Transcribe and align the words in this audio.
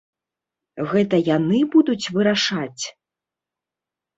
Гэта 0.93 1.19
яны 1.27 1.59
будуць 1.75 2.09
вырашаць? 2.17 2.83